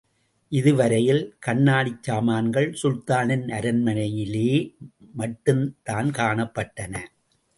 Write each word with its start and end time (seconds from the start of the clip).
இதுவரையிலே, 0.51 1.17
கண்ணாடிச் 1.39 2.03
சாமான்கள் 2.03 2.69
சுல்தானின் 2.83 3.45
அரண்மனையிலே 3.49 4.49
மட்டும்தான் 5.13 6.09
காணப்பட்டன. 6.11 6.95